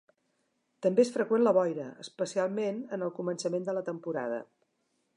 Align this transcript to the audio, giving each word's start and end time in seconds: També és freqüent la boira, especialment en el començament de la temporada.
També 0.85 1.03
és 1.07 1.11
freqüent 1.17 1.43
la 1.47 1.53
boira, 1.59 1.87
especialment 2.05 2.83
en 2.99 3.09
el 3.09 3.15
començament 3.23 3.69
de 3.71 3.81
la 3.81 3.89
temporada. 3.93 4.43